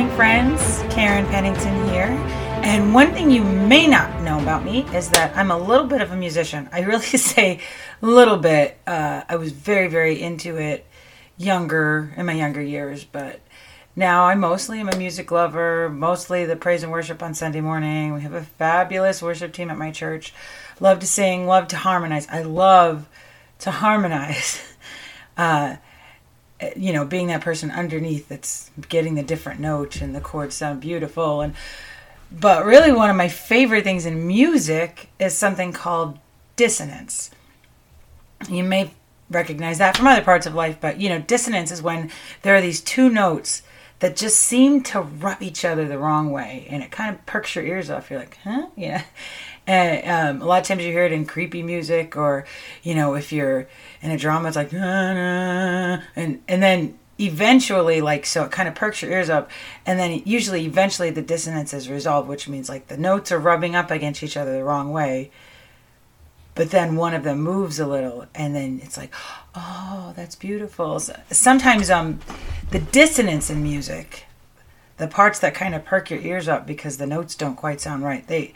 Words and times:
Morning, 0.00 0.16
friends. 0.16 0.82
Karen 0.94 1.26
Pennington 1.26 1.86
here. 1.90 2.06
And 2.64 2.94
one 2.94 3.12
thing 3.12 3.30
you 3.30 3.44
may 3.44 3.86
not 3.86 4.22
know 4.22 4.40
about 4.40 4.64
me 4.64 4.86
is 4.94 5.10
that 5.10 5.36
I'm 5.36 5.50
a 5.50 5.58
little 5.58 5.86
bit 5.86 6.00
of 6.00 6.10
a 6.10 6.16
musician. 6.16 6.70
I 6.72 6.80
really 6.80 7.02
say 7.04 7.60
a 8.00 8.06
little 8.06 8.38
bit. 8.38 8.78
Uh, 8.86 9.24
I 9.28 9.36
was 9.36 9.52
very, 9.52 9.88
very 9.88 10.18
into 10.18 10.56
it 10.56 10.86
younger, 11.36 12.14
in 12.16 12.24
my 12.24 12.32
younger 12.32 12.62
years, 12.62 13.04
but 13.04 13.40
now 13.94 14.24
I 14.24 14.34
mostly 14.36 14.80
am 14.80 14.88
a 14.88 14.96
music 14.96 15.30
lover, 15.30 15.90
mostly 15.90 16.46
the 16.46 16.56
praise 16.56 16.82
and 16.82 16.90
worship 16.90 17.22
on 17.22 17.34
Sunday 17.34 17.60
morning. 17.60 18.14
We 18.14 18.22
have 18.22 18.32
a 18.32 18.44
fabulous 18.44 19.20
worship 19.20 19.52
team 19.52 19.68
at 19.68 19.76
my 19.76 19.90
church. 19.90 20.32
Love 20.80 21.00
to 21.00 21.06
sing, 21.06 21.46
love 21.46 21.68
to 21.68 21.76
harmonize. 21.76 22.26
I 22.30 22.40
love 22.40 23.06
to 23.58 23.70
harmonize. 23.70 24.62
Uh, 25.36 25.76
you 26.76 26.92
know, 26.92 27.04
being 27.04 27.28
that 27.28 27.40
person 27.40 27.70
underneath 27.70 28.28
that's 28.28 28.70
getting 28.88 29.14
the 29.14 29.22
different 29.22 29.60
notes 29.60 30.00
and 30.00 30.14
the 30.14 30.20
chords 30.20 30.54
sound 30.54 30.80
beautiful. 30.80 31.40
And 31.40 31.54
but 32.30 32.64
really, 32.64 32.92
one 32.92 33.10
of 33.10 33.16
my 33.16 33.28
favorite 33.28 33.84
things 33.84 34.06
in 34.06 34.26
music 34.26 35.08
is 35.18 35.36
something 35.36 35.72
called 35.72 36.18
dissonance. 36.56 37.30
You 38.48 38.62
may 38.62 38.92
recognize 39.30 39.78
that 39.78 39.96
from 39.96 40.06
other 40.06 40.22
parts 40.22 40.46
of 40.46 40.54
life, 40.54 40.78
but 40.80 41.00
you 41.00 41.08
know, 41.08 41.20
dissonance 41.20 41.70
is 41.70 41.82
when 41.82 42.10
there 42.42 42.54
are 42.54 42.60
these 42.60 42.80
two 42.80 43.08
notes 43.08 43.62
that 44.00 44.16
just 44.16 44.40
seem 44.40 44.82
to 44.82 45.00
rub 45.00 45.42
each 45.42 45.64
other 45.64 45.86
the 45.86 45.98
wrong 45.98 46.30
way, 46.30 46.66
and 46.70 46.82
it 46.82 46.90
kind 46.90 47.14
of 47.14 47.24
perks 47.26 47.54
your 47.54 47.64
ears 47.64 47.90
off. 47.90 48.10
You're 48.10 48.20
like, 48.20 48.38
huh? 48.44 48.66
Yeah. 48.76 49.04
And 49.66 50.38
um, 50.38 50.42
a 50.42 50.46
lot 50.46 50.62
of 50.62 50.66
times 50.66 50.82
you 50.82 50.90
hear 50.90 51.04
it 51.04 51.12
in 51.12 51.26
creepy 51.26 51.62
music, 51.62 52.16
or 52.16 52.44
you 52.82 52.94
know, 52.94 53.14
if 53.14 53.32
you're 53.32 53.68
in 54.02 54.10
a 54.10 54.18
drama, 54.18 54.48
it's 54.48 54.56
like, 54.56 54.72
nah, 54.72 55.14
nah, 55.14 56.02
and 56.16 56.42
and 56.48 56.62
then 56.62 56.98
eventually, 57.20 58.00
like, 58.00 58.24
so 58.24 58.44
it 58.44 58.50
kind 58.50 58.68
of 58.68 58.74
perks 58.74 59.02
your 59.02 59.10
ears 59.10 59.28
up, 59.28 59.50
and 59.84 59.98
then 59.98 60.22
usually, 60.24 60.64
eventually, 60.64 61.10
the 61.10 61.22
dissonance 61.22 61.74
is 61.74 61.88
resolved, 61.88 62.28
which 62.28 62.48
means 62.48 62.68
like 62.68 62.88
the 62.88 62.96
notes 62.96 63.30
are 63.30 63.38
rubbing 63.38 63.76
up 63.76 63.90
against 63.90 64.22
each 64.22 64.36
other 64.36 64.52
the 64.52 64.64
wrong 64.64 64.90
way, 64.90 65.30
but 66.54 66.70
then 66.70 66.96
one 66.96 67.14
of 67.14 67.22
them 67.22 67.40
moves 67.40 67.78
a 67.78 67.86
little, 67.86 68.26
and 68.34 68.56
then 68.56 68.80
it's 68.82 68.96
like, 68.96 69.12
oh, 69.54 70.12
that's 70.16 70.34
beautiful. 70.34 70.98
So 70.98 71.14
sometimes, 71.30 71.90
um, 71.90 72.20
the 72.70 72.78
dissonance 72.78 73.50
in 73.50 73.62
music, 73.62 74.24
the 74.96 75.06
parts 75.06 75.38
that 75.40 75.54
kind 75.54 75.74
of 75.74 75.84
perk 75.84 76.10
your 76.10 76.20
ears 76.20 76.48
up 76.48 76.66
because 76.66 76.96
the 76.96 77.06
notes 77.06 77.34
don't 77.34 77.56
quite 77.56 77.80
sound 77.80 78.02
right, 78.02 78.26
they 78.26 78.54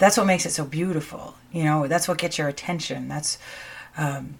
that's 0.00 0.16
what 0.16 0.26
makes 0.26 0.46
it 0.46 0.50
so 0.50 0.64
beautiful. 0.64 1.34
You 1.52 1.62
know, 1.64 1.86
that's 1.86 2.08
what 2.08 2.18
gets 2.18 2.38
your 2.38 2.48
attention. 2.48 3.06
That's 3.06 3.38
um, 3.98 4.38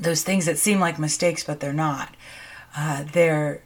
those 0.00 0.22
things 0.24 0.46
that 0.46 0.58
seem 0.58 0.80
like 0.80 0.98
mistakes, 0.98 1.44
but 1.44 1.60
they're 1.60 1.74
not. 1.74 2.16
Uh, 2.74 3.04
they're 3.12 3.62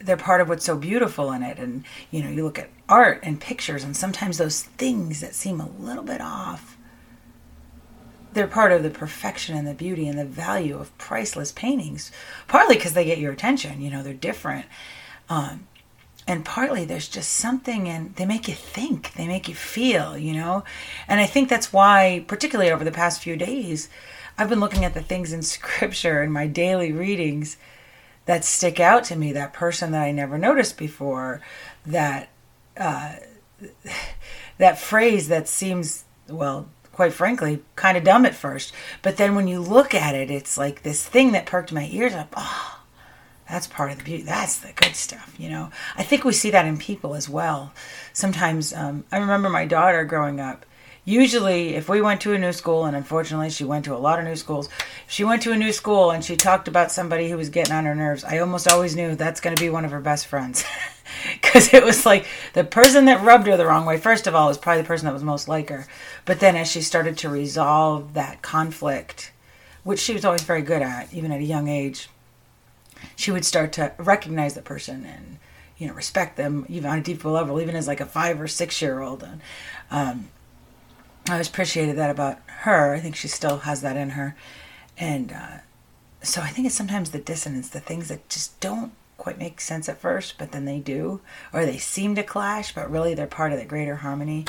they're 0.00 0.18
part 0.18 0.40
of 0.40 0.48
what's 0.48 0.66
so 0.66 0.76
beautiful 0.76 1.32
in 1.32 1.42
it. 1.42 1.58
And 1.58 1.84
you 2.10 2.22
know, 2.22 2.28
you 2.28 2.44
look 2.44 2.58
at 2.58 2.68
art 2.90 3.20
and 3.22 3.40
pictures, 3.40 3.82
and 3.82 3.96
sometimes 3.96 4.36
those 4.36 4.62
things 4.62 5.22
that 5.22 5.34
seem 5.34 5.62
a 5.62 5.68
little 5.78 6.04
bit 6.04 6.20
off, 6.20 6.76
they're 8.34 8.46
part 8.46 8.70
of 8.70 8.82
the 8.82 8.90
perfection 8.90 9.56
and 9.56 9.66
the 9.66 9.72
beauty 9.72 10.06
and 10.06 10.18
the 10.18 10.26
value 10.26 10.78
of 10.78 10.96
priceless 10.98 11.52
paintings. 11.52 12.12
Partly 12.48 12.76
because 12.76 12.92
they 12.92 13.06
get 13.06 13.16
your 13.16 13.32
attention. 13.32 13.80
You 13.80 13.90
know, 13.90 14.02
they're 14.02 14.12
different. 14.12 14.66
Um, 15.30 15.66
and 16.28 16.44
partly 16.44 16.84
there's 16.84 17.08
just 17.08 17.32
something 17.32 17.88
and 17.88 18.14
they 18.16 18.26
make 18.26 18.46
you 18.46 18.54
think 18.54 19.14
they 19.14 19.26
make 19.26 19.48
you 19.48 19.54
feel 19.54 20.16
you 20.16 20.34
know? 20.34 20.62
And 21.08 21.20
i 21.20 21.26
think 21.26 21.48
that's 21.48 21.72
why 21.72 22.24
particularly 22.28 22.70
over 22.70 22.84
the 22.84 22.92
past 22.92 23.22
few 23.22 23.36
days 23.36 23.88
i've 24.36 24.48
been 24.48 24.60
looking 24.60 24.84
at 24.84 24.94
the 24.94 25.02
things 25.02 25.32
in 25.32 25.42
scripture 25.56 26.22
in 26.22 26.30
my 26.30 26.46
daily 26.46 26.92
readings 26.92 27.56
that 28.26 28.44
stick 28.44 28.78
out 28.78 29.04
to 29.04 29.16
me 29.16 29.32
that 29.32 29.52
person 29.52 29.90
that 29.92 30.02
i 30.02 30.12
never 30.12 30.38
noticed 30.38 30.76
before 30.76 31.40
that 31.84 32.28
uh, 32.76 33.16
that 34.58 34.78
phrase 34.78 35.28
that 35.28 35.48
seems 35.48 36.04
well 36.28 36.68
quite 36.92 37.12
frankly 37.12 37.62
kind 37.76 37.96
of 37.96 38.02
dumb 38.02 38.26
at 38.26 38.34
first. 38.34 38.72
But 39.02 39.18
then 39.18 39.36
when 39.36 39.46
you 39.46 39.60
look 39.60 39.94
at 39.94 40.14
it 40.16 40.32
it's 40.32 40.58
like 40.58 40.82
this 40.82 41.06
thing 41.06 41.30
that 41.32 41.46
perked 41.46 41.72
my 41.72 41.88
ears 41.92 42.12
up. 42.12 42.34
Oh 42.36 42.77
that's 43.48 43.66
part 43.66 43.90
of 43.90 43.98
the 43.98 44.04
beauty. 44.04 44.22
That's 44.24 44.58
the 44.58 44.72
good 44.72 44.94
stuff, 44.94 45.34
you 45.38 45.48
know. 45.48 45.70
I 45.96 46.02
think 46.02 46.24
we 46.24 46.32
see 46.32 46.50
that 46.50 46.66
in 46.66 46.76
people 46.76 47.14
as 47.14 47.28
well. 47.28 47.72
Sometimes, 48.12 48.74
um, 48.74 49.04
I 49.10 49.18
remember 49.18 49.48
my 49.48 49.64
daughter 49.64 50.04
growing 50.04 50.38
up. 50.38 50.66
Usually, 51.04 51.74
if 51.74 51.88
we 51.88 52.02
went 52.02 52.20
to 52.22 52.34
a 52.34 52.38
new 52.38 52.52
school, 52.52 52.84
and 52.84 52.94
unfortunately 52.94 53.48
she 53.48 53.64
went 53.64 53.86
to 53.86 53.94
a 53.94 53.96
lot 53.96 54.18
of 54.18 54.26
new 54.26 54.36
schools, 54.36 54.68
she 55.06 55.24
went 55.24 55.40
to 55.42 55.52
a 55.52 55.56
new 55.56 55.72
school 55.72 56.10
and 56.10 56.22
she 56.22 56.36
talked 56.36 56.68
about 56.68 56.92
somebody 56.92 57.30
who 57.30 57.38
was 57.38 57.48
getting 57.48 57.72
on 57.72 57.86
her 57.86 57.94
nerves, 57.94 58.24
I 58.24 58.38
almost 58.38 58.68
always 58.68 58.94
knew 58.94 59.14
that's 59.14 59.40
going 59.40 59.56
to 59.56 59.62
be 59.62 59.70
one 59.70 59.86
of 59.86 59.90
her 59.90 60.00
best 60.00 60.26
friends. 60.26 60.64
Because 61.32 61.72
it 61.72 61.82
was 61.82 62.04
like 62.04 62.26
the 62.52 62.62
person 62.62 63.06
that 63.06 63.24
rubbed 63.24 63.46
her 63.46 63.56
the 63.56 63.66
wrong 63.66 63.86
way, 63.86 63.96
first 63.96 64.26
of 64.26 64.34
all, 64.34 64.48
was 64.48 64.58
probably 64.58 64.82
the 64.82 64.86
person 64.86 65.06
that 65.06 65.14
was 65.14 65.24
most 65.24 65.48
like 65.48 65.70
her. 65.70 65.86
But 66.26 66.38
then 66.38 66.54
as 66.54 66.70
she 66.70 66.82
started 66.82 67.16
to 67.18 67.30
resolve 67.30 68.12
that 68.12 68.42
conflict, 68.42 69.32
which 69.84 69.98
she 69.98 70.12
was 70.12 70.26
always 70.26 70.42
very 70.42 70.60
good 70.60 70.82
at, 70.82 71.12
even 71.12 71.32
at 71.32 71.40
a 71.40 71.44
young 71.44 71.66
age, 71.66 72.08
she 73.16 73.30
would 73.30 73.44
start 73.44 73.72
to 73.74 73.92
recognize 73.98 74.54
the 74.54 74.62
person 74.62 75.04
and 75.04 75.38
you 75.76 75.86
know 75.86 75.94
respect 75.94 76.36
them 76.36 76.66
even 76.68 76.90
on 76.90 76.98
a 76.98 77.02
deeper 77.02 77.28
level, 77.28 77.60
even 77.60 77.76
as 77.76 77.86
like 77.86 78.00
a 78.00 78.06
five 78.06 78.40
or 78.40 78.48
six 78.48 78.80
year 78.82 79.00
old. 79.00 79.22
And 79.22 79.40
um, 79.90 80.28
I 81.28 81.32
always 81.32 81.48
appreciated 81.48 81.96
that 81.96 82.10
about 82.10 82.38
her. 82.46 82.94
I 82.94 83.00
think 83.00 83.16
she 83.16 83.28
still 83.28 83.58
has 83.58 83.82
that 83.82 83.96
in 83.96 84.10
her, 84.10 84.36
and 84.96 85.32
uh, 85.32 85.58
so 86.22 86.40
I 86.42 86.48
think 86.48 86.66
it's 86.66 86.74
sometimes 86.74 87.10
the 87.10 87.18
dissonance, 87.18 87.68
the 87.68 87.80
things 87.80 88.08
that 88.08 88.28
just 88.28 88.58
don't 88.60 88.92
quite 89.16 89.38
make 89.38 89.60
sense 89.60 89.88
at 89.88 90.00
first, 90.00 90.38
but 90.38 90.52
then 90.52 90.64
they 90.64 90.78
do, 90.78 91.20
or 91.52 91.66
they 91.66 91.76
seem 91.76 92.14
to 92.14 92.22
clash, 92.22 92.74
but 92.74 92.90
really 92.90 93.14
they're 93.14 93.26
part 93.26 93.52
of 93.52 93.58
the 93.58 93.64
greater 93.64 93.96
harmony. 93.96 94.46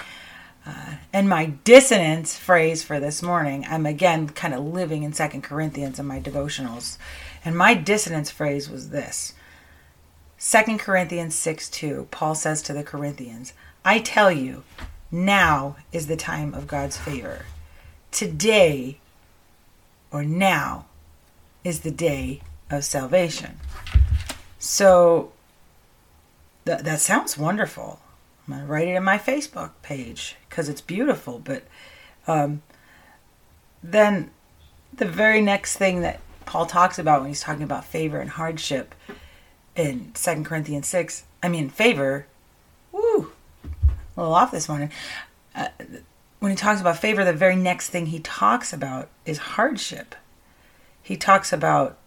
Uh, 0.66 0.96
and 1.12 1.28
my 1.28 1.48
dissonance 1.64 2.38
phrase 2.38 2.84
for 2.84 3.00
this 3.00 3.24
morning, 3.24 3.66
I'm 3.68 3.86
again 3.86 4.30
kind 4.30 4.54
of 4.54 4.64
living 4.64 5.04
in 5.04 5.14
Second 5.14 5.42
Corinthians 5.42 6.00
in 6.00 6.06
my 6.06 6.20
devotionals. 6.20 6.98
And 7.44 7.58
my 7.58 7.74
dissonance 7.74 8.30
phrase 8.30 8.70
was 8.70 8.90
this 8.90 9.34
2 10.40 10.78
Corinthians 10.78 11.36
6 11.36 11.70
2, 11.70 12.08
Paul 12.12 12.36
says 12.36 12.62
to 12.64 12.74
the 12.74 12.84
Corinthians, 12.84 13.54
I 13.84 14.00
tell 14.00 14.32
you, 14.32 14.64
now 15.12 15.78
is 15.92 16.08
the 16.08 16.16
time 16.16 16.54
of 16.54 16.68
God's 16.68 16.98
favor. 16.98 17.46
Today, 18.12 19.00
or 20.12 20.24
now, 20.24 20.86
is 21.64 21.82
the 21.82 21.92
day 21.92 22.42
of 22.70 22.86
salvation. 22.86 23.60
So, 24.60 25.32
th- 26.66 26.82
that 26.82 27.00
sounds 27.00 27.38
wonderful. 27.38 28.00
I'm 28.48 28.54
going 28.54 28.66
to 28.66 28.72
write 28.72 28.88
it 28.88 28.96
in 28.96 29.04
my 29.04 29.18
Facebook 29.18 29.72
page 29.82 30.36
because 30.50 30.70
it's 30.70 30.82
beautiful. 30.82 31.40
But 31.40 31.64
um, 32.28 32.62
then 33.84 34.32
the 34.94 35.06
very 35.06 35.42
next 35.42 35.78
thing 35.78 36.02
that 36.02 36.20
Paul 36.50 36.66
talks 36.66 36.98
about 36.98 37.22
when 37.22 37.30
he's 37.30 37.42
talking 37.42 37.62
about 37.62 37.86
favor 37.86 38.20
and 38.20 38.32
hardship 38.32 38.96
in 39.76 40.16
Second 40.16 40.46
Corinthians 40.46 40.88
6. 40.88 41.24
I 41.44 41.48
mean, 41.48 41.70
favor, 41.70 42.26
woo, 42.92 43.32
a 43.64 44.20
little 44.20 44.34
off 44.34 44.50
this 44.50 44.68
morning. 44.68 44.92
Uh, 45.54 45.68
when 46.40 46.52
he 46.52 46.56
talks 46.56 46.82
about 46.82 46.98
favor, 46.98 47.24
the 47.24 47.34
very 47.34 47.56
next 47.56 47.92
thing 47.92 48.08
he 48.08 48.20
talks 48.20 48.74
about 48.74 49.10
is 49.28 49.38
hardship. 49.38 50.16
He 51.04 51.16
talks 51.16 51.54
about 51.54 52.00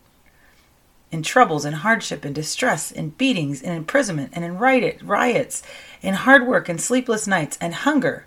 in 1.13 1.23
troubles 1.23 1.65
and 1.65 1.77
hardship 1.77 2.25
and 2.25 2.35
distress, 2.35 2.91
in 2.91 3.11
beatings 3.11 3.63
and 3.63 3.77
imprisonment 3.77 4.33
and 4.33 4.45
in 4.45 4.59
riot, 4.59 4.99
riots, 5.05 5.63
in 6.01 6.15
hard 6.15 6.49
work 6.49 6.69
and 6.69 6.81
sleepless 6.81 7.29
nights 7.29 7.57
and 7.61 7.75
hunger. 7.75 8.27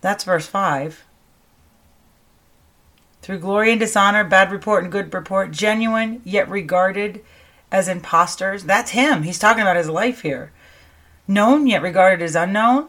That's 0.00 0.22
verse 0.22 0.46
5 0.46 1.02
through 3.24 3.38
glory 3.38 3.70
and 3.70 3.80
dishonor, 3.80 4.22
bad 4.22 4.52
report 4.52 4.82
and 4.82 4.92
good 4.92 5.12
report, 5.14 5.50
genuine 5.50 6.20
yet 6.24 6.46
regarded 6.46 7.24
as 7.72 7.88
impostors. 7.88 8.64
That's 8.64 8.90
him. 8.90 9.22
He's 9.22 9.38
talking 9.38 9.62
about 9.62 9.78
his 9.78 9.88
life 9.88 10.20
here. 10.20 10.52
Known 11.26 11.66
yet 11.66 11.80
regarded 11.80 12.22
as 12.22 12.36
unknown. 12.36 12.88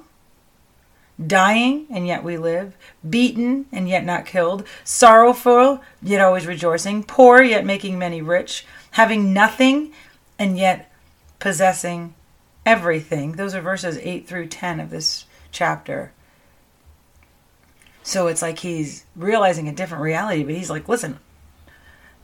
dying 1.26 1.86
and 1.90 2.06
yet 2.06 2.22
we 2.22 2.36
live, 2.38 2.76
beaten 3.10 3.66
and 3.72 3.88
yet 3.88 4.04
not 4.04 4.26
killed, 4.26 4.68
sorrowful 4.84 5.82
yet 6.02 6.20
always 6.20 6.46
rejoicing, 6.46 7.02
poor 7.02 7.42
yet 7.42 7.66
making 7.66 7.98
many 7.98 8.22
rich, 8.22 8.66
having 8.92 9.32
nothing 9.32 9.94
and 10.38 10.58
yet 10.58 10.92
possessing 11.40 12.14
everything. 12.66 13.32
Those 13.34 13.56
are 13.56 13.62
verses 13.62 13.98
8 14.00 14.28
through 14.28 14.48
10 14.48 14.82
of 14.82 14.90
this 14.90 15.24
chapter. 15.54 16.12
So 18.06 18.28
it's 18.28 18.42
like 18.42 18.60
he's 18.60 19.06
realizing 19.16 19.68
a 19.68 19.74
different 19.74 20.04
reality, 20.04 20.44
but 20.44 20.56
he's 20.56 20.70
like, 20.70 20.88
listen, 20.88 21.20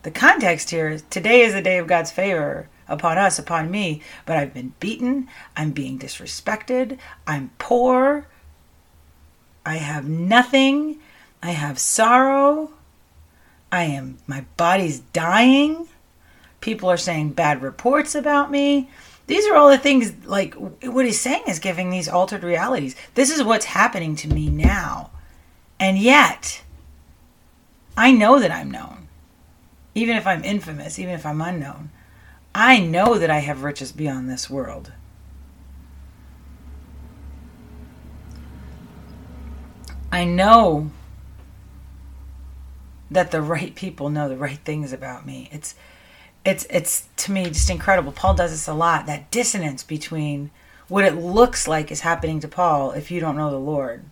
the 0.04 0.12
context 0.12 0.70
here 0.70 0.88
is 0.88 1.04
today 1.10 1.42
is 1.42 1.54
the 1.54 1.62
day 1.62 1.78
of 1.78 1.88
God's 1.88 2.12
favor 2.12 2.70
upon 2.88 3.18
us, 3.18 3.38
upon 3.38 3.70
me, 3.70 4.02
but 4.26 4.38
I've 4.38 4.54
been 4.54 4.74
beaten, 4.80 5.28
I'm 5.58 5.72
being 5.72 6.00
disrespected, 6.00 6.98
I'm 7.28 7.52
poor, 7.58 8.28
I 9.66 9.76
have 9.76 10.08
nothing. 10.08 11.00
I 11.44 11.52
have 11.52 11.80
sorrow. 11.80 12.74
I 13.72 13.84
am, 13.84 14.18
my 14.28 14.46
body's 14.58 15.00
dying. 15.00 15.88
People 16.60 16.90
are 16.90 16.98
saying 16.98 17.32
bad 17.32 17.62
reports 17.62 18.16
about 18.16 18.52
me. 18.52 18.90
These 19.28 19.48
are 19.48 19.56
all 19.56 19.70
the 19.70 19.78
things, 19.78 20.14
like, 20.26 20.54
what 20.56 21.06
he's 21.06 21.20
saying 21.20 21.44
is 21.48 21.60
giving 21.60 21.90
these 21.90 22.10
altered 22.10 22.44
realities. 22.44 22.96
This 23.14 23.32
is 23.32 23.44
what's 23.44 23.66
happening 23.66 24.16
to 24.18 24.28
me 24.28 24.50
now. 24.50 25.12
And 25.82 25.98
yet, 25.98 26.62
I 27.98 28.12
know 28.12 28.40
that 28.40 28.52
I'm 28.52 28.70
known. 28.70 29.08
Even 29.96 30.16
if 30.16 30.28
I'm 30.28 30.44
infamous, 30.44 31.00
even 31.00 31.16
if 31.16 31.26
I'm 31.26 31.42
unknown, 31.42 31.90
I 32.54 32.80
know 32.80 33.18
that 33.18 33.32
I 33.32 33.40
have 33.40 33.64
riches 33.64 33.92
beyond 33.92 34.30
this 34.30 34.48
world. 34.48 34.94
I 40.12 40.24
know 40.24 40.92
that 43.10 43.32
the 43.32 43.42
right 43.42 43.74
people 43.74 44.10
know 44.12 44.30
the 44.30 44.38
right 44.38 44.60
things 44.60 44.94
about 44.94 45.26
me. 45.26 45.50
It's 45.52 45.74
it's 46.46 46.68
it's 46.70 47.08
to 47.18 47.32
me 47.32 47.46
just 47.46 47.72
incredible. 47.72 48.12
Paul 48.12 48.36
does 48.36 48.52
this 48.52 48.68
a 48.68 48.74
lot. 48.74 49.08
That 49.08 49.32
dissonance 49.32 49.84
between 49.84 50.52
what 50.90 51.06
it 51.06 51.16
looks 51.16 51.68
like 51.68 51.92
is 51.92 52.02
happening 52.02 52.40
to 52.42 52.48
Paul 52.48 52.92
if 52.92 53.10
you 53.10 53.20
don't 53.20 53.36
know 53.36 53.50
the 53.50 53.58
Lord. 53.58 54.06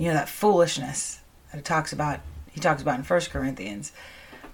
You 0.00 0.08
know 0.08 0.14
that 0.14 0.28
foolishness 0.28 1.20
that 1.50 1.58
it 1.58 1.64
talks 1.64 1.92
about. 1.92 2.20
He 2.50 2.60
talks 2.60 2.82
about 2.82 2.98
in 2.98 3.04
First 3.04 3.30
Corinthians. 3.30 3.92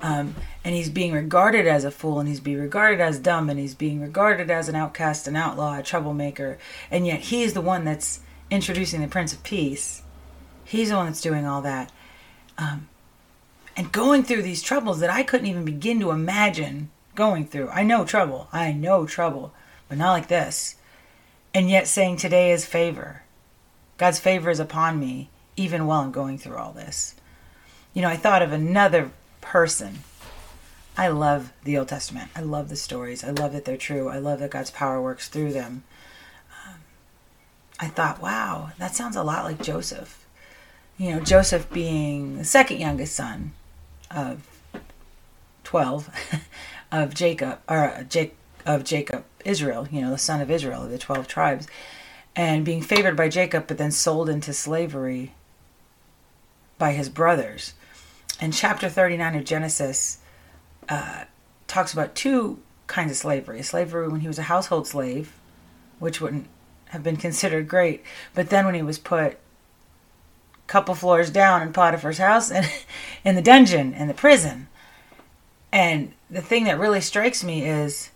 Um, 0.03 0.35
and 0.63 0.75
he's 0.75 0.91
being 0.91 1.13
regarded 1.13 1.67
as 1.67 1.85
a 1.85 1.91
fool, 1.91 2.21
and 2.21 2.29
he's 2.29 2.41
being 2.41 2.61
regarded 2.61 3.01
as 3.01 3.19
dumb, 3.19 3.49
and 3.49 3.59
he's 3.59 3.75
being 3.75 4.03
regarded 4.03 4.51
as 4.51 4.69
an 4.69 4.75
outcast, 4.75 5.27
an 5.27 5.37
outlaw, 5.37 5.79
a 5.79 5.83
troublemaker, 5.83 6.59
and 6.91 7.07
yet 7.07 7.21
he's 7.21 7.55
the 7.55 7.63
one 7.63 7.87
that's 7.87 8.21
introducing 8.51 9.01
the 9.01 9.09
Prince 9.09 9.33
of 9.33 9.43
Peace 9.43 10.03
He's 10.67 10.91
the 10.91 10.97
one 10.97 11.07
that's 11.07 11.21
doing 11.21 11.47
all 11.47 11.63
that. 11.63 11.93
Um, 12.59 12.89
and 13.77 13.93
going 13.93 14.25
through 14.25 14.43
these 14.43 14.63
troubles 14.63 14.99
that 14.99 15.11
I 15.11 15.23
couldn't 15.23 15.47
even 15.47 15.65
begin 15.65 16.01
to 16.01 16.11
imagine 16.11 16.91
going 17.15 17.47
through. 17.47 17.69
I 17.69 17.85
know 17.85 18.05
trouble. 18.05 18.49
I 18.53 18.73
know 18.73 19.07
trouble, 19.07 19.55
but 19.89 19.97
not 19.97 20.13
like 20.13 20.27
this. 20.27 20.75
And 21.55 21.71
yet 21.71 21.87
saying 21.87 22.17
today 22.17 22.51
is 22.51 22.67
favor. 22.67 23.23
God's 23.97 24.19
favor 24.19 24.51
is 24.51 24.61
upon 24.61 24.99
me, 24.99 25.31
even 25.57 25.87
while 25.87 26.01
I'm 26.01 26.13
going 26.13 26.39
through 26.39 26.57
all 26.57 26.73
this. 26.73 27.15
You 27.95 28.03
know, 28.03 28.09
I 28.09 28.17
thought 28.17 28.43
of 28.43 28.53
another 28.53 29.11
person. 29.41 30.01
I 30.97 31.09
love 31.09 31.53
the 31.65 31.79
Old 31.79 31.89
Testament. 31.89 32.31
I 32.35 32.41
love 32.41 32.69
the 32.69 32.77
stories. 32.77 33.25
I 33.25 33.31
love 33.31 33.53
that 33.53 33.65
they're 33.65 33.77
true. 33.77 34.09
I 34.09 34.19
love 34.19 34.41
that 34.41 34.51
God's 34.51 34.71
power 34.71 35.01
works 35.01 35.29
through 35.29 35.53
them. 35.53 35.85
Um, 36.67 36.81
I 37.79 37.89
thought, 37.89 38.23
wow, 38.23 38.71
that 38.79 38.95
sounds 38.95 39.17
a 39.17 39.23
lot 39.23 39.45
like 39.45 39.63
Joseph 39.63 40.27
you 40.99 41.11
know, 41.11 41.21
Joseph 41.21 41.71
being 41.71 42.39
the 42.39 42.45
second 42.45 42.81
youngest 42.81 43.15
son 43.15 43.53
of 44.11 44.47
12 45.65 46.11
of 46.93 47.15
Jacob, 47.15 47.59
or 47.69 47.85
uh, 47.85 48.03
Jake, 48.05 48.35
of 48.65 48.85
Jacob, 48.85 49.25
Israel, 49.45 49.87
you 49.91 50.01
know, 50.01 50.11
the 50.11 50.19
son 50.19 50.41
of 50.41 50.51
Israel 50.51 50.85
of 50.85 50.91
the 50.91 50.99
12 50.99 51.29
tribes, 51.29 51.67
and 52.35 52.65
being 52.65 52.83
favored 52.83 53.17
by 53.17 53.29
Jacob, 53.29 53.67
but 53.67 53.79
then 53.79 53.91
sold 53.91 54.29
into 54.29 54.53
slavery 54.53 55.35
by 56.79 56.93
his 56.93 57.09
brothers. 57.09 57.75
And 58.41 58.53
chapter 58.53 58.89
39 58.89 59.37
of 59.37 59.45
Genesis 59.45 60.19
uh, 60.89 61.25
talks 61.67 61.93
about 61.93 62.15
two 62.15 62.61
kinds 62.87 63.11
of 63.11 63.17
slavery 63.17 63.63
slavery 63.63 64.09
when 64.09 64.21
he 64.21 64.29
was 64.29 64.39
a 64.39 64.43
household 64.43 64.87
slave, 64.87 65.33
which 65.99 66.21
wouldn't 66.21 66.47
have 66.91 67.03
been 67.03 67.17
considered 67.17 67.69
great, 67.69 68.03
but 68.35 68.51
then 68.51 68.65
when 68.65 68.75
he 68.75 68.83
was 68.83 68.99
put 68.99 69.33
a 69.33 69.37
couple 70.67 70.95
floors 70.95 71.31
down 71.31 71.63
in 71.63 71.73
Potiphar's 71.73 72.19
house 72.19 72.51
and 72.51 72.71
in 73.25 73.35
the 73.35 73.43
dungeon 73.43 73.95
in 73.95 74.09
the 74.09 74.15
prison. 74.15 74.69
And 75.73 76.13
the 76.31 76.43
thing 76.43 76.65
that 76.65 76.79
really 76.79 77.01
strikes 77.01 77.43
me 77.43 77.65
is 77.65 78.11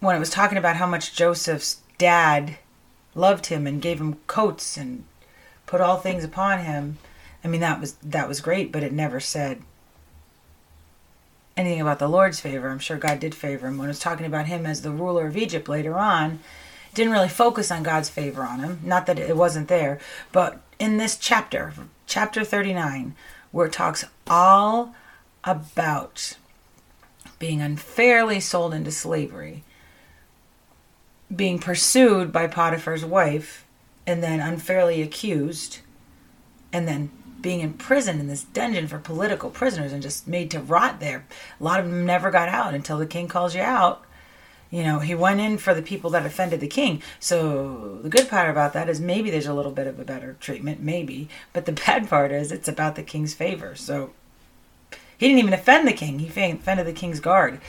when 0.00 0.14
it 0.14 0.20
was 0.20 0.30
talking 0.30 0.58
about 0.58 0.76
how 0.76 0.86
much 0.86 1.14
Joseph's 1.14 1.80
dad 1.96 2.58
loved 3.14 3.46
him 3.46 3.66
and 3.66 3.80
gave 3.80 4.00
him 4.00 4.16
coats 4.26 4.76
and 4.76 5.04
put 5.66 5.80
all 5.80 5.96
things 5.96 6.24
upon 6.24 6.60
him. 6.60 6.98
I 7.44 7.48
mean 7.48 7.60
that 7.60 7.80
was 7.80 7.94
that 8.02 8.28
was 8.28 8.40
great, 8.40 8.72
but 8.72 8.82
it 8.82 8.92
never 8.92 9.20
said 9.20 9.62
anything 11.56 11.80
about 11.80 11.98
the 11.98 12.08
Lord's 12.08 12.40
favor. 12.40 12.68
I'm 12.68 12.78
sure 12.78 12.96
God 12.96 13.20
did 13.20 13.34
favor 13.34 13.68
him 13.68 13.78
when 13.78 13.86
it 13.86 13.90
was 13.90 13.98
talking 13.98 14.26
about 14.26 14.46
him 14.46 14.64
as 14.64 14.82
the 14.82 14.90
ruler 14.90 15.26
of 15.26 15.36
Egypt 15.36 15.68
later 15.68 15.98
on. 15.98 16.40
Didn't 16.94 17.12
really 17.12 17.28
focus 17.28 17.70
on 17.70 17.82
God's 17.82 18.08
favor 18.08 18.42
on 18.42 18.60
him. 18.60 18.80
Not 18.84 19.06
that 19.06 19.18
it 19.18 19.36
wasn't 19.36 19.68
there, 19.68 19.98
but 20.30 20.60
in 20.78 20.98
this 20.98 21.16
chapter, 21.16 21.72
chapter 22.06 22.44
39, 22.44 23.14
where 23.50 23.66
it 23.66 23.72
talks 23.72 24.04
all 24.26 24.94
about 25.44 26.36
being 27.38 27.60
unfairly 27.60 28.40
sold 28.40 28.74
into 28.74 28.90
slavery, 28.90 29.64
being 31.34 31.58
pursued 31.58 32.30
by 32.30 32.46
Potiphar's 32.46 33.04
wife, 33.04 33.64
and 34.06 34.22
then 34.22 34.40
unfairly 34.40 35.02
accused, 35.02 35.78
and 36.72 36.86
then 36.86 37.10
being 37.42 37.60
imprisoned 37.60 38.20
in 38.20 38.28
this 38.28 38.44
dungeon 38.44 38.86
for 38.86 38.98
political 38.98 39.50
prisoners 39.50 39.92
and 39.92 40.02
just 40.02 40.26
made 40.26 40.50
to 40.52 40.60
rot 40.60 41.00
there. 41.00 41.26
A 41.60 41.64
lot 41.64 41.80
of 41.80 41.86
them 41.86 42.06
never 42.06 42.30
got 42.30 42.48
out 42.48 42.74
until 42.74 42.98
the 42.98 43.06
king 43.06 43.28
calls 43.28 43.54
you 43.54 43.62
out 43.62 44.04
you 44.72 44.82
know, 44.82 45.00
he 45.00 45.14
went 45.14 45.38
in 45.38 45.58
for 45.58 45.74
the 45.74 45.82
people 45.82 46.08
that 46.10 46.24
offended 46.24 46.60
the 46.60 46.66
king. 46.66 47.02
So 47.20 47.98
the 48.02 48.08
good 48.08 48.30
part 48.30 48.48
about 48.48 48.72
that 48.72 48.88
is 48.88 49.00
maybe 49.00 49.28
there's 49.28 49.46
a 49.46 49.52
little 49.52 49.70
bit 49.70 49.86
of 49.86 50.00
a 50.00 50.04
better 50.04 50.38
treatment, 50.40 50.80
maybe. 50.80 51.28
But 51.52 51.66
the 51.66 51.72
bad 51.86 52.08
part 52.08 52.32
is 52.32 52.50
it's 52.50 52.68
about 52.68 52.96
the 52.96 53.02
king's 53.02 53.34
favor. 53.34 53.76
So 53.76 54.12
he 55.18 55.28
didn't 55.28 55.40
even 55.40 55.52
offend 55.52 55.86
the 55.86 55.92
king, 55.92 56.18
he 56.18 56.28
offended 56.28 56.86
the 56.86 56.92
king's 56.94 57.20
guard. 57.20 57.60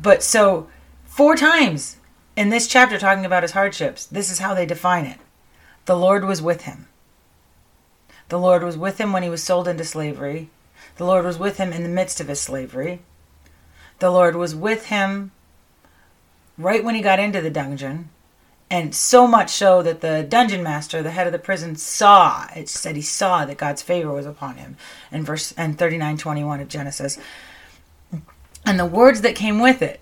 But 0.00 0.22
so, 0.22 0.68
four 1.04 1.34
times 1.34 1.96
in 2.36 2.48
this 2.48 2.68
chapter 2.68 2.96
talking 2.96 3.26
about 3.26 3.42
his 3.42 3.52
hardships, 3.52 4.06
this 4.06 4.30
is 4.30 4.38
how 4.38 4.54
they 4.54 4.64
define 4.64 5.04
it 5.04 5.18
the 5.86 5.96
Lord 5.96 6.24
was 6.24 6.40
with 6.40 6.62
him. 6.62 6.86
The 8.30 8.38
Lord 8.38 8.62
was 8.62 8.78
with 8.78 8.98
him 8.98 9.12
when 9.12 9.24
he 9.24 9.28
was 9.28 9.42
sold 9.42 9.66
into 9.66 9.84
slavery. 9.84 10.50
The 10.96 11.04
Lord 11.04 11.24
was 11.24 11.36
with 11.36 11.58
him 11.58 11.72
in 11.72 11.82
the 11.82 11.88
midst 11.88 12.20
of 12.20 12.28
his 12.28 12.40
slavery. 12.40 13.00
The 13.98 14.10
Lord 14.10 14.36
was 14.36 14.54
with 14.54 14.86
him 14.86 15.32
right 16.56 16.84
when 16.84 16.94
he 16.94 17.02
got 17.02 17.18
into 17.18 17.40
the 17.40 17.50
dungeon. 17.50 18.08
And 18.70 18.94
so 18.94 19.26
much 19.26 19.50
so 19.50 19.82
that 19.82 20.00
the 20.00 20.22
dungeon 20.22 20.62
master, 20.62 21.02
the 21.02 21.10
head 21.10 21.26
of 21.26 21.32
the 21.32 21.40
prison, 21.40 21.74
saw 21.74 22.46
it 22.54 22.68
said 22.68 22.94
he 22.94 23.02
saw 23.02 23.44
that 23.44 23.58
God's 23.58 23.82
favor 23.82 24.12
was 24.12 24.26
upon 24.26 24.58
him 24.58 24.76
in 25.10 25.24
verse 25.24 25.52
and 25.56 25.76
39:21 25.76 26.60
of 26.60 26.68
Genesis. 26.68 27.18
And 28.64 28.78
the 28.78 28.86
words 28.86 29.22
that 29.22 29.34
came 29.34 29.58
with 29.58 29.82
it. 29.82 29.98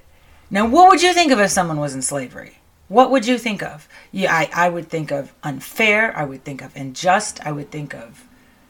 Now, 0.50 0.66
what 0.66 0.90
would 0.90 1.02
you 1.02 1.14
think 1.14 1.32
of 1.32 1.40
if 1.40 1.50
someone 1.50 1.80
was 1.80 1.94
in 1.94 2.02
slavery? 2.02 2.57
What 2.88 3.10
would 3.10 3.26
you 3.26 3.38
think 3.38 3.62
of? 3.62 3.86
Yeah, 4.10 4.34
I, 4.34 4.50
I 4.54 4.68
would 4.68 4.88
think 4.88 5.10
of 5.10 5.34
unfair. 5.42 6.16
I 6.16 6.24
would 6.24 6.44
think 6.44 6.62
of 6.62 6.74
unjust. 6.74 7.40
I 7.46 7.52
would 7.52 7.70
think 7.70 7.94
of, 7.94 8.26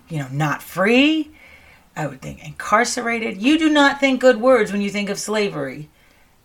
you 0.09 0.19
know, 0.19 0.29
not 0.31 0.63
free. 0.63 1.31
I 1.97 2.07
would 2.07 2.21
think 2.21 2.45
incarcerated. 2.45 3.41
You 3.41 3.59
do 3.59 3.69
not 3.69 4.01
think 4.01 4.21
good 4.21 4.41
words 4.41 4.73
when 4.73 4.81
you 4.81 4.91
think 4.91 5.09
of 5.09 5.19
slavery 5.19 5.89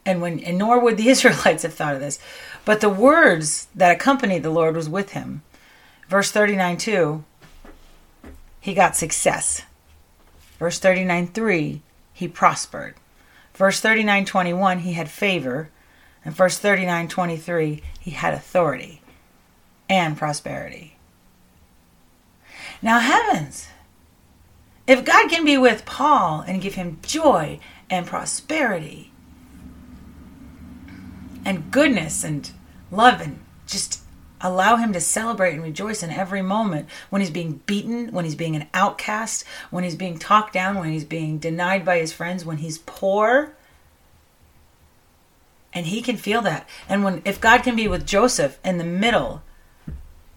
and 0.05 0.21
when 0.21 0.39
and 0.39 0.57
nor 0.57 0.79
would 0.79 0.97
the 0.97 1.09
Israelites 1.15 1.63
have 1.63 1.73
thought 1.73 1.95
of 1.95 1.99
this. 1.99 2.19
But 2.65 2.81
the 2.81 2.89
words 2.89 3.67
that 3.75 3.91
accompanied 3.91 4.43
the 4.43 4.49
Lord 4.49 4.75
was 4.75 4.89
with 4.89 5.11
him. 5.11 5.41
Verse 6.07 6.31
39 6.31 6.77
2, 6.77 7.23
he 8.61 8.73
got 8.73 8.95
success. 8.95 9.63
Verse 10.59 10.79
39 10.79 11.27
3, 11.27 11.81
he 12.13 12.27
prospered. 12.27 12.95
Verse 13.53 13.79
39 13.79 14.25
21, 14.25 14.79
he 14.79 14.93
had 14.93 15.09
favor. 15.09 15.69
And 16.25 16.33
verse 16.33 16.57
39 16.57 17.07
23, 17.07 17.81
he 17.99 18.11
had 18.11 18.33
authority 18.33 19.01
and 19.89 20.17
prosperity. 20.17 20.97
Now, 22.81 22.99
heavens, 22.99 23.67
if 24.87 25.05
God 25.05 25.29
can 25.29 25.45
be 25.45 25.57
with 25.57 25.85
Paul 25.85 26.41
and 26.41 26.61
give 26.61 26.75
him 26.75 26.99
joy 27.01 27.59
and 27.89 28.05
prosperity, 28.05 29.11
and 31.45 31.71
goodness 31.71 32.23
and 32.23 32.49
love 32.89 33.19
and 33.19 33.39
just 33.67 34.03
Allow 34.45 34.75
him 34.75 34.91
to 34.91 34.99
celebrate 34.99 35.53
and 35.53 35.63
rejoice 35.63 36.03
in 36.03 36.09
every 36.09 36.41
moment 36.41 36.89
when 37.09 37.21
he's 37.21 37.31
being 37.31 37.61
beaten, 37.65 38.11
when 38.11 38.25
he's 38.25 38.35
being 38.35 38.57
an 38.57 38.67
outcast, 38.73 39.45
when 39.71 39.85
he's 39.85 39.95
being 39.95 40.19
talked 40.19 40.51
down, 40.51 40.77
when 40.77 40.91
he's 40.91 41.05
being 41.05 41.37
denied 41.37 41.85
by 41.85 41.99
his 41.99 42.11
friends, 42.11 42.43
when 42.43 42.57
he's 42.57 42.77
poor. 42.79 43.55
And 45.73 45.87
he 45.87 46.01
can 46.01 46.17
feel 46.17 46.41
that. 46.41 46.67
And 46.87 47.03
when 47.03 47.21
if 47.25 47.41
God 47.41 47.63
can 47.63 47.75
be 47.75 47.87
with 47.87 48.05
Joseph 48.05 48.59
in 48.63 48.77
the 48.77 48.83
middle 48.83 49.41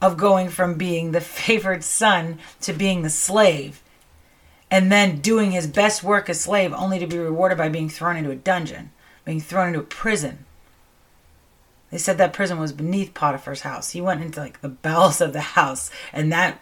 of 0.01 0.17
going 0.17 0.49
from 0.49 0.75
being 0.75 1.13
the 1.13 1.21
favored 1.23 1.85
son 1.85 2.39
to 2.63 2.73
being 2.73 3.03
the 3.03 3.11
slave, 3.11 3.83
and 4.71 4.91
then 4.91 5.21
doing 5.21 5.53
his 5.53 5.67
best 5.67 6.03
work 6.03 6.29
as 6.29 6.41
slave 6.41 6.73
only 6.73 6.99
to 6.99 7.07
be 7.07 7.19
rewarded 7.19 7.57
by 7.57 7.69
being 7.69 7.89
thrown 7.89 8.17
into 8.17 8.31
a 8.31 8.37
dungeon, 8.37 8.91
being 9.25 9.41
thrown 9.41 9.69
into 9.69 9.81
a 9.81 9.85
prison 9.85 10.45
they 11.91 11.99
said 11.99 12.19
that 12.19 12.33
prison 12.33 12.59
was 12.59 12.73
beneath 12.73 13.15
Potiphar's 13.15 13.61
house. 13.63 13.91
He 13.91 14.01
went 14.01 14.23
into 14.23 14.41
like 14.41 14.61
the 14.61 14.69
bowels 14.87 15.21
of 15.21 15.33
the 15.33 15.41
house, 15.41 15.91
and 16.13 16.33
that 16.33 16.61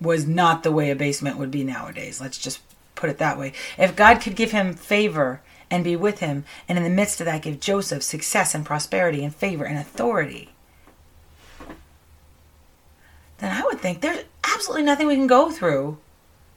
was 0.00 0.26
not 0.26 0.62
the 0.62 0.72
way 0.72 0.90
a 0.90 0.96
basement 0.96 1.38
would 1.38 1.50
be 1.50 1.64
nowadays. 1.64 2.20
Let's 2.20 2.38
just 2.38 2.60
put 2.98 3.10
it 3.10 3.18
that 3.18 3.38
way. 3.38 3.52
If 3.78 3.96
God 3.96 4.20
could 4.20 4.36
give 4.36 4.50
him 4.50 4.74
favor 4.74 5.40
and 5.70 5.84
be 5.84 5.96
with 5.96 6.20
him, 6.20 6.44
and 6.68 6.76
in 6.76 6.84
the 6.84 6.90
midst 6.90 7.20
of 7.20 7.26
that 7.26 7.42
give 7.42 7.60
Joseph 7.60 8.02
success 8.02 8.54
and 8.54 8.66
prosperity 8.66 9.24
and 9.24 9.34
favor 9.34 9.64
and 9.64 9.78
authority, 9.78 10.50
then 13.38 13.56
I 13.56 13.62
would 13.64 13.80
think 13.80 14.00
there's 14.00 14.24
absolutely 14.44 14.84
nothing 14.84 15.06
we 15.06 15.14
can 15.14 15.26
go 15.26 15.50
through 15.50 15.98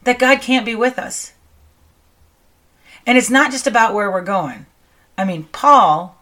that 0.04 0.20
God 0.20 0.42
can't 0.42 0.66
be 0.66 0.76
with 0.76 0.98
us. 0.98 1.34
And 3.06 3.18
it's 3.18 3.30
not 3.30 3.52
just 3.52 3.68
about 3.68 3.94
where 3.94 4.12
we're 4.12 4.22
going. 4.22 4.66
I 5.18 5.26
mean, 5.26 5.44
Paul 5.52 6.18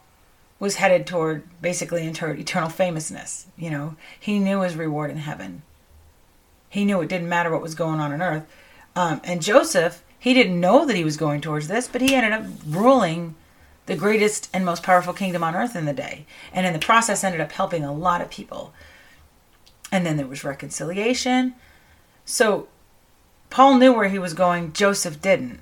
was 0.59 0.75
headed 0.75 1.07
toward 1.07 1.43
basically 1.61 2.05
eternal 2.05 2.69
famousness. 2.69 3.47
You 3.57 3.69
know, 3.69 3.95
he 4.19 4.39
knew 4.39 4.61
his 4.61 4.75
reward 4.75 5.11
in 5.11 5.17
heaven. 5.17 5.61
He 6.69 6.85
knew 6.85 7.01
it 7.01 7.09
didn't 7.09 7.29
matter 7.29 7.49
what 7.49 7.61
was 7.61 7.75
going 7.75 7.99
on 7.99 8.11
on 8.11 8.21
earth. 8.21 8.45
Um, 8.95 9.21
and 9.23 9.41
Joseph, 9.41 10.03
he 10.19 10.33
didn't 10.33 10.59
know 10.59 10.85
that 10.85 10.95
he 10.95 11.03
was 11.03 11.17
going 11.17 11.41
towards 11.41 11.67
this, 11.69 11.87
but 11.87 12.01
he 12.01 12.13
ended 12.13 12.33
up 12.33 12.45
ruling 12.67 13.35
the 13.85 13.95
greatest 13.95 14.49
and 14.53 14.65
most 14.65 14.83
powerful 14.83 15.13
kingdom 15.13 15.43
on 15.43 15.55
earth 15.55 15.75
in 15.75 15.85
the 15.85 15.93
day. 15.93 16.25
And 16.53 16.67
in 16.67 16.73
the 16.73 16.79
process, 16.79 17.23
ended 17.23 17.41
up 17.41 17.53
helping 17.53 17.83
a 17.83 17.93
lot 17.93 18.21
of 18.21 18.29
people. 18.29 18.73
And 19.91 20.05
then 20.05 20.17
there 20.17 20.27
was 20.27 20.43
reconciliation. 20.43 21.55
So 22.25 22.67
Paul 23.49 23.77
knew 23.77 23.93
where 23.93 24.09
he 24.09 24.19
was 24.19 24.33
going, 24.33 24.73
Joseph 24.73 25.21
didn't. 25.21 25.61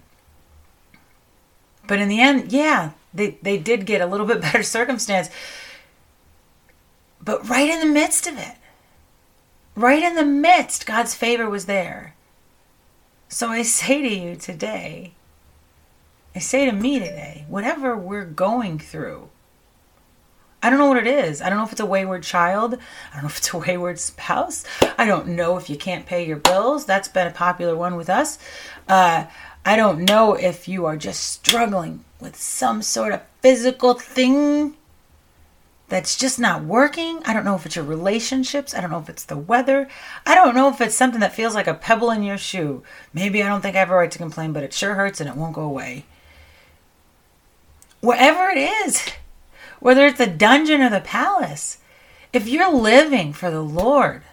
But 1.88 2.00
in 2.00 2.10
the 2.10 2.20
end, 2.20 2.52
yeah, 2.52 2.92
they, 3.14 3.38
they 3.42 3.58
did 3.58 3.86
get 3.86 4.02
a 4.02 4.06
little 4.06 4.26
bit 4.26 4.42
better 4.42 4.64
circumstance. 4.64 5.30
But 7.22 7.48
right 7.48 7.70
in 7.70 7.80
the 7.80 7.94
midst 7.94 8.28
of 8.28 8.38
it, 8.38 8.56
right 9.76 10.04
in 10.04 10.16
the 10.16 10.26
midst, 10.26 10.86
God's 10.86 11.14
favor 11.14 11.50
was 11.50 11.66
there. 11.66 12.14
So 13.30 13.50
I 13.50 13.64
say 13.64 14.02
to 14.02 14.08
you 14.08 14.36
today, 14.38 15.12
I 16.34 16.40
say 16.40 16.66
to 16.66 16.72
me 16.72 17.00
today, 17.00 17.46
whatever 17.50 17.98
we're 17.98 18.24
going 18.24 18.80
through, 18.80 19.30
I 20.64 20.70
don't 20.70 20.80
know 20.80 20.88
what 20.88 21.06
it 21.06 21.08
is. 21.08 21.42
I 21.42 21.50
don't 21.50 21.58
know 21.58 21.66
if 21.66 21.74
it's 21.74 21.82
a 21.82 21.86
wayward 21.86 22.24
child. 22.24 22.78
I 23.12 23.16
don't 23.16 23.24
know 23.24 23.30
if 23.30 23.38
it's 23.38 23.54
a 23.54 23.58
wayward 23.68 24.00
spouse. 24.00 24.64
I 24.98 25.06
don't 25.06 25.28
know 25.28 25.58
if 25.58 25.70
you 25.70 25.76
can't 25.76 26.06
pay 26.06 26.26
your 26.26 26.38
bills. 26.38 26.86
That's 26.86 27.10
been 27.10 27.28
a 27.28 27.32
popular 27.32 27.76
one 27.76 27.98
with 27.98 28.10
us. 28.10 28.40
Uh, 28.88 29.26
I 29.66 29.76
don't 29.76 30.06
know 30.06 30.34
if 30.36 30.70
you 30.70 30.86
are 30.86 30.96
just 30.96 31.22
struggling 31.22 32.06
with 32.22 32.38
some 32.38 32.82
sort 32.82 33.12
of 33.12 33.22
physical 33.42 33.94
thing 33.94 34.76
that's 35.90 36.18
just 36.18 36.38
not 36.38 36.64
working. 36.64 37.22
I 37.26 37.34
don't 37.34 37.46
know 37.46 37.56
if 37.56 37.66
it's 37.66 37.78
your 37.78 37.86
relationships. 37.86 38.74
I 38.74 38.82
don't 38.82 38.92
know 38.92 39.00
if 39.00 39.10
it's 39.10 39.24
the 39.24 39.38
weather. 39.38 39.88
I 40.26 40.36
don't 40.36 40.56
know 40.56 40.70
if 40.70 40.82
it's 40.82 40.96
something 40.96 41.22
that 41.22 41.34
feels 41.34 41.56
like 41.56 41.68
a 41.68 41.74
pebble 41.74 42.12
in 42.12 42.24
your 42.24 42.38
shoe. 42.38 42.84
Maybe 43.14 43.42
I 43.42 43.48
don't 43.48 43.62
think 43.62 43.76
I 43.76 43.80
have 43.80 43.92
a 43.92 43.96
right 43.96 44.12
to 44.12 44.18
complain, 44.18 44.52
but 44.52 44.64
it 44.64 44.74
sure 44.74 44.96
hurts 44.96 45.22
and 45.22 45.30
it 45.30 45.36
won't 45.36 45.56
go 45.56 45.64
away. 45.64 46.06
Whatever 48.02 48.50
it 48.50 48.58
is, 48.58 49.02
whether 49.80 50.06
it's 50.06 50.18
the 50.18 50.28
dungeon 50.28 50.82
or 50.82 50.90
the 50.90 51.00
palace, 51.00 51.78
if 52.34 52.48
you're 52.48 52.72
living 52.72 53.32
for 53.32 53.50
the 53.50 53.64
Lord, 53.64 54.24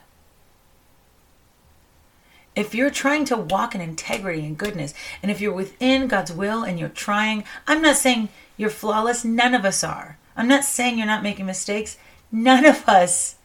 if 2.56 2.74
you're 2.74 2.90
trying 2.90 3.24
to 3.26 3.36
walk 3.36 3.74
in 3.74 3.80
integrity 3.80 4.44
and 4.44 4.58
goodness, 4.58 4.92
and 5.22 5.30
if 5.30 5.40
you're 5.40 5.54
within 5.54 6.08
God's 6.08 6.32
will 6.32 6.64
and 6.64 6.78
you're 6.78 6.88
trying, 6.88 7.44
I'm 7.66 7.80
not 7.80 7.96
saying 7.96 8.28
you're 8.56 8.70
flawless, 8.70 9.24
none 9.24 9.54
of 9.54 9.64
us 9.64 9.84
are. 9.84 10.18
I'm 10.36 10.48
not 10.48 10.64
saying 10.64 10.98
you're 10.98 11.06
not 11.06 11.22
making 11.22 11.46
mistakes. 11.46 11.96
None 12.32 12.64
of 12.64 12.88
us 12.88 13.36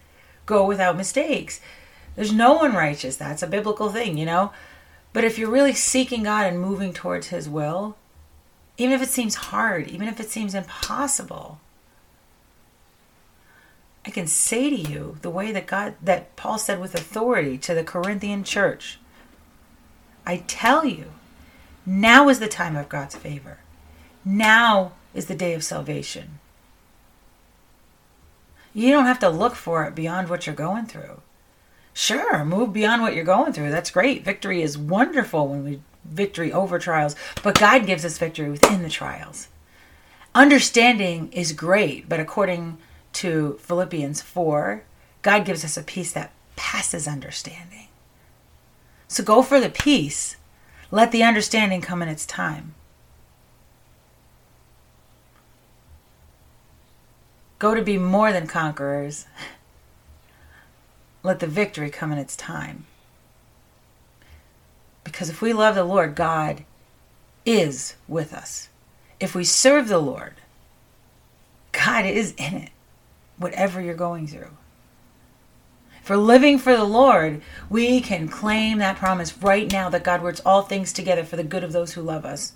go 0.45 0.65
without 0.65 0.97
mistakes. 0.97 1.61
There's 2.15 2.33
no 2.33 2.53
one 2.53 2.73
righteous. 2.73 3.15
That's 3.15 3.43
a 3.43 3.47
biblical 3.47 3.89
thing, 3.89 4.17
you 4.17 4.25
know? 4.25 4.51
But 5.13 5.23
if 5.23 5.37
you're 5.37 5.49
really 5.49 5.73
seeking 5.73 6.23
God 6.23 6.47
and 6.47 6.59
moving 6.59 6.93
towards 6.93 7.27
His 7.27 7.47
will, 7.47 7.95
even 8.77 8.93
if 8.93 9.01
it 9.01 9.09
seems 9.09 9.35
hard, 9.35 9.87
even 9.87 10.07
if 10.07 10.19
it 10.19 10.29
seems 10.29 10.55
impossible, 10.55 11.59
I 14.05 14.09
can 14.09 14.27
say 14.27 14.69
to 14.69 14.75
you 14.75 15.17
the 15.21 15.29
way 15.29 15.51
that 15.51 15.67
God 15.67 15.95
that 16.01 16.35
Paul 16.35 16.57
said 16.57 16.79
with 16.79 16.95
authority 16.95 17.57
to 17.59 17.73
the 17.73 17.83
Corinthian 17.83 18.43
church. 18.43 18.99
I 20.25 20.37
tell 20.47 20.85
you, 20.85 21.11
now 21.85 22.29
is 22.29 22.39
the 22.39 22.47
time 22.47 22.75
of 22.75 22.89
God's 22.89 23.15
favor. 23.15 23.59
Now 24.23 24.93
is 25.13 25.25
the 25.25 25.35
day 25.35 25.53
of 25.53 25.63
salvation. 25.63 26.39
You 28.73 28.91
don't 28.91 29.05
have 29.05 29.19
to 29.19 29.29
look 29.29 29.55
for 29.55 29.85
it 29.85 29.95
beyond 29.95 30.29
what 30.29 30.45
you're 30.45 30.55
going 30.55 30.85
through. 30.85 31.21
Sure, 31.93 32.45
move 32.45 32.71
beyond 32.71 33.01
what 33.01 33.15
you're 33.15 33.23
going 33.23 33.51
through. 33.51 33.71
That's 33.71 33.91
great. 33.91 34.23
Victory 34.23 34.61
is 34.61 34.77
wonderful 34.77 35.47
when 35.47 35.63
we 35.63 35.81
victory 36.05 36.51
over 36.51 36.79
trials, 36.79 37.15
but 37.43 37.59
God 37.59 37.85
gives 37.85 38.05
us 38.05 38.17
victory 38.17 38.49
within 38.49 38.83
the 38.83 38.89
trials. 38.89 39.47
Understanding 40.33 41.31
is 41.33 41.51
great, 41.51 42.07
but 42.07 42.19
according 42.19 42.77
to 43.13 43.57
Philippians 43.61 44.21
4, 44.21 44.83
God 45.21 45.45
gives 45.45 45.65
us 45.65 45.75
a 45.75 45.83
peace 45.83 46.11
that 46.13 46.31
passes 46.55 47.07
understanding. 47.07 47.87
So 49.07 49.23
go 49.23 49.41
for 49.41 49.59
the 49.59 49.69
peace. 49.69 50.37
Let 50.91 51.11
the 51.11 51.23
understanding 51.23 51.81
come 51.81 52.01
in 52.01 52.09
its 52.09 52.25
time. 52.25 52.75
Go 57.59 57.75
to 57.75 57.81
be 57.81 57.97
more 57.97 58.31
than 58.31 58.47
conquerors. 58.47 59.25
Let 61.21 61.39
the 61.39 61.47
victory 61.47 61.89
come 61.89 62.11
in 62.11 62.17
its 62.17 62.37
time. 62.37 62.85
Because 65.03 65.29
if 65.29 65.41
we 65.41 65.51
love 65.51 65.75
the 65.75 65.83
Lord, 65.83 66.15
God 66.15 66.63
is 67.45 67.95
with 68.07 68.33
us. 68.33 68.69
If 69.19 69.35
we 69.35 69.43
serve 69.43 69.89
the 69.89 69.99
Lord, 69.99 70.35
God 71.73 72.05
is 72.05 72.33
in 72.37 72.53
it 72.53 72.69
whatever 73.37 73.81
you're 73.81 73.93
going 73.93 74.27
through. 74.27 74.51
For 76.03 76.15
living 76.17 76.57
for 76.57 76.75
the 76.75 76.85
Lord, 76.85 77.41
we 77.69 78.01
can 78.01 78.27
claim 78.29 78.77
that 78.79 78.97
promise 78.97 79.37
right 79.37 79.71
now 79.71 79.89
that 79.89 80.03
God 80.03 80.21
works 80.23 80.41
all 80.45 80.61
things 80.61 80.93
together 80.93 81.23
for 81.23 81.35
the 81.35 81.43
good 81.43 81.63
of 81.63 81.71
those 81.71 81.93
who 81.93 82.01
love 82.01 82.25
us. 82.25 82.53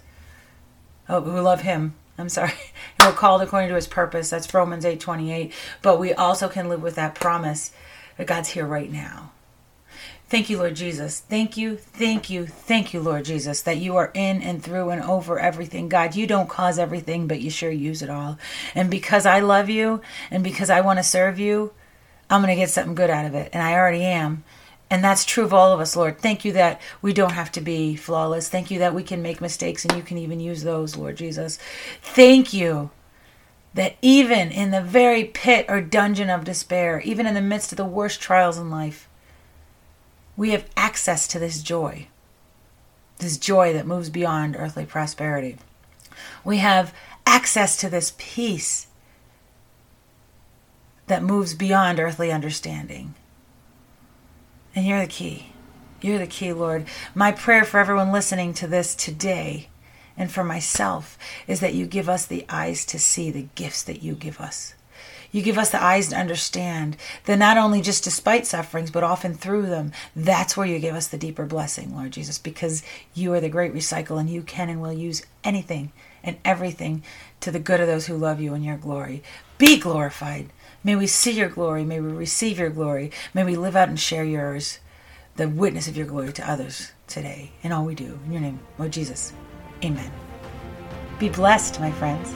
Oh, 1.09 1.21
who 1.21 1.39
love 1.41 1.61
him. 1.61 1.95
I'm 2.17 2.29
sorry. 2.29 2.53
Who 3.01 3.09
are 3.09 3.13
called 3.13 3.41
according 3.41 3.69
to 3.69 3.75
his 3.75 3.87
purpose. 3.87 4.29
That's 4.29 4.53
Romans 4.53 4.85
8 4.85 4.99
28. 4.99 5.53
But 5.81 5.99
we 5.99 6.13
also 6.13 6.47
can 6.49 6.69
live 6.69 6.81
with 6.81 6.95
that 6.95 7.15
promise 7.15 7.71
that 8.17 8.27
God's 8.27 8.49
here 8.49 8.65
right 8.65 8.91
now. 8.91 9.31
Thank 10.33 10.49
you, 10.49 10.57
Lord 10.57 10.75
Jesus. 10.75 11.19
Thank 11.19 11.57
you, 11.57 11.77
thank 11.77 12.27
you, 12.27 12.47
thank 12.47 12.91
you, 12.91 13.01
Lord 13.01 13.25
Jesus, 13.25 13.61
that 13.61 13.77
you 13.77 13.97
are 13.97 14.09
in 14.15 14.41
and 14.41 14.63
through 14.63 14.89
and 14.89 15.03
over 15.03 15.37
everything. 15.37 15.89
God, 15.89 16.15
you 16.15 16.25
don't 16.25 16.49
cause 16.49 16.79
everything, 16.79 17.27
but 17.27 17.39
you 17.41 17.51
sure 17.51 17.69
use 17.69 18.01
it 18.01 18.09
all. 18.09 18.39
And 18.73 18.89
because 18.89 19.27
I 19.27 19.41
love 19.41 19.69
you 19.69 20.01
and 20.31 20.43
because 20.43 20.71
I 20.71 20.81
want 20.81 20.97
to 20.97 21.03
serve 21.03 21.37
you, 21.37 21.71
I'm 22.31 22.41
going 22.41 22.55
to 22.55 22.59
get 22.59 22.71
something 22.71 22.95
good 22.95 23.11
out 23.11 23.25
of 23.25 23.35
it. 23.35 23.51
And 23.53 23.61
I 23.61 23.73
already 23.73 24.03
am. 24.03 24.43
And 24.93 25.03
that's 25.03 25.25
true 25.25 25.43
of 25.43 25.55
all 25.55 25.73
of 25.73 25.79
us, 25.79 25.95
Lord. 25.95 26.19
Thank 26.19 26.45
you 26.45 26.51
that 26.51 26.79
we 27.01 27.13
don't 27.13 27.31
have 27.31 27.51
to 27.53 27.61
be 27.61 27.95
flawless. 27.95 28.47
Thank 28.47 28.69
you 28.69 28.77
that 28.77 28.93
we 28.93 29.01
can 29.01 29.23
make 29.23 29.41
mistakes 29.41 29.83
and 29.83 29.97
you 29.97 30.03
can 30.03 30.19
even 30.19 30.39
use 30.39 30.61
those, 30.61 30.95
Lord 30.95 31.17
Jesus. 31.17 31.57
Thank 32.03 32.53
you 32.53 32.91
that 33.73 33.95
even 34.03 34.51
in 34.51 34.69
the 34.69 34.83
very 34.83 35.23
pit 35.23 35.65
or 35.67 35.81
dungeon 35.81 36.29
of 36.29 36.43
despair, 36.43 36.99
even 36.99 37.25
in 37.25 37.33
the 37.33 37.41
midst 37.41 37.71
of 37.71 37.77
the 37.77 37.85
worst 37.85 38.21
trials 38.21 38.59
in 38.59 38.69
life, 38.69 39.09
we 40.37 40.51
have 40.51 40.69
access 40.77 41.27
to 41.29 41.39
this 41.39 41.63
joy, 41.63 42.05
this 43.17 43.39
joy 43.39 43.73
that 43.73 43.87
moves 43.87 44.11
beyond 44.11 44.55
earthly 44.55 44.85
prosperity. 44.85 45.57
We 46.43 46.59
have 46.59 46.93
access 47.25 47.77
to 47.77 47.89
this 47.89 48.13
peace 48.19 48.85
that 51.07 51.23
moves 51.23 51.55
beyond 51.55 51.99
earthly 51.99 52.31
understanding. 52.31 53.15
And 54.75 54.85
you're 54.85 55.01
the 55.01 55.07
key. 55.07 55.53
You're 56.01 56.19
the 56.19 56.27
key, 56.27 56.51
Lord. 56.51 56.85
My 57.15 57.31
prayer 57.31 57.63
for 57.63 57.79
everyone 57.79 58.11
listening 58.11 58.53
to 58.55 58.67
this 58.67 58.95
today 58.95 59.69
and 60.17 60.31
for 60.31 60.43
myself 60.43 61.17
is 61.47 61.59
that 61.59 61.73
you 61.73 61.85
give 61.85 62.09
us 62.09 62.25
the 62.25 62.45
eyes 62.49 62.85
to 62.87 62.99
see 62.99 63.31
the 63.31 63.47
gifts 63.55 63.83
that 63.83 64.03
you 64.03 64.15
give 64.15 64.39
us. 64.39 64.75
You 65.33 65.41
give 65.41 65.57
us 65.57 65.71
the 65.71 65.83
eyes 65.83 66.09
to 66.09 66.15
understand 66.15 66.95
that 67.25 67.39
not 67.39 67.57
only 67.57 67.81
just 67.81 68.03
despite 68.03 68.45
sufferings, 68.45 68.91
but 68.91 69.03
often 69.03 69.33
through 69.33 69.65
them, 69.65 69.91
that's 70.15 70.55
where 70.55 70.67
you 70.67 70.77
give 70.77 70.95
us 70.95 71.07
the 71.07 71.17
deeper 71.17 71.45
blessing, 71.45 71.93
Lord 71.93 72.11
Jesus, 72.11 72.37
because 72.37 72.83
you 73.15 73.33
are 73.33 73.41
the 73.41 73.49
great 73.49 73.73
recycle 73.73 74.19
and 74.19 74.29
you 74.29 74.43
can 74.43 74.69
and 74.69 74.79
will 74.79 74.93
use 74.93 75.25
anything 75.43 75.91
and 76.23 76.37
everything 76.45 77.03
to 77.41 77.49
the 77.49 77.59
good 77.59 77.81
of 77.81 77.87
those 77.87 78.05
who 78.05 78.15
love 78.15 78.39
you 78.39 78.53
in 78.53 78.63
your 78.63 78.77
glory. 78.77 79.23
Be 79.57 79.79
glorified. 79.79 80.49
May 80.83 80.95
we 80.95 81.07
see 81.07 81.31
your 81.31 81.49
glory. 81.49 81.83
May 81.83 81.99
we 81.99 82.11
receive 82.11 82.59
your 82.59 82.69
glory. 82.69 83.11
May 83.33 83.43
we 83.43 83.55
live 83.55 83.75
out 83.75 83.89
and 83.89 83.99
share 83.99 84.23
yours, 84.23 84.79
the 85.35 85.49
witness 85.49 85.87
of 85.87 85.97
your 85.97 86.05
glory 86.05 86.31
to 86.33 86.49
others 86.49 86.91
today 87.07 87.53
in 87.63 87.71
all 87.71 87.85
we 87.85 87.95
do. 87.95 88.19
In 88.25 88.33
your 88.33 88.41
name, 88.41 88.59
Lord 88.77 88.93
Jesus. 88.93 89.33
Amen. 89.83 90.11
Be 91.17 91.29
blessed, 91.29 91.79
my 91.79 91.91
friends. 91.91 92.35